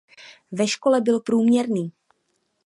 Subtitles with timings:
[0.51, 1.91] Ve škole byl průměrný.